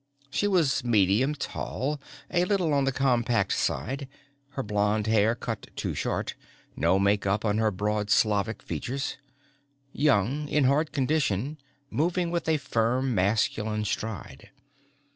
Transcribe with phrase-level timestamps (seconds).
[0.31, 2.01] She was medium tall,
[2.31, 4.07] a little on the compact side,
[4.53, 6.33] her blond hair cut too short,
[6.75, 9.17] no makeup on her broad Slavic features.
[9.93, 11.59] Young, in hard condition,
[11.91, 14.49] moving with a firm masculine stride.